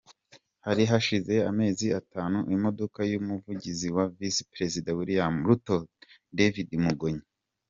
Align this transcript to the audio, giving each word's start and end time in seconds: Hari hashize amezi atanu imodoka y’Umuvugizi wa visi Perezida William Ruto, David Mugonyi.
Hari 0.65 0.83
hashize 0.91 1.33
amezi 1.49 1.87
atanu 1.99 2.37
imodoka 2.55 2.99
y’Umuvugizi 3.11 3.87
wa 3.95 4.05
visi 4.17 4.41
Perezida 4.51 4.95
William 4.97 5.35
Ruto, 5.47 5.77
David 6.37 6.69
Mugonyi. 6.85 7.25